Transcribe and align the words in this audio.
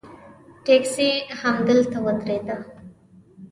ټیکسي 0.65 1.09
همدلته 1.41 1.97
ودرېده. 2.05 2.55